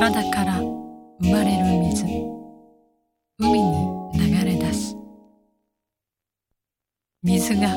[0.00, 0.58] 体から
[1.20, 2.06] 生まれる水。
[3.38, 4.96] 海に流れ出す。
[7.22, 7.68] 水が